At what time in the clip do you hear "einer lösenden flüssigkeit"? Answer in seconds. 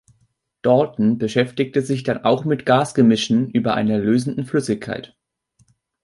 3.75-5.15